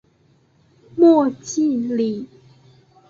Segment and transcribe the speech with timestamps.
[0.95, 2.27] 莫济里。